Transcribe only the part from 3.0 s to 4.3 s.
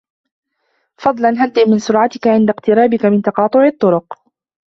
من تقاطع الطرق.